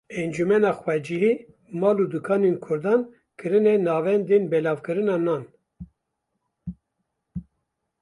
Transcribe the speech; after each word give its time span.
Encûmena 0.21 0.71
Xwecihî 0.81 1.33
mal 1.81 1.97
û 2.03 2.05
dukanên 2.13 2.55
Kurdan 2.65 3.01
kirine 3.39 3.75
navêndên 3.87 4.43
belavkirina 4.51 5.17
nan. 5.25 5.43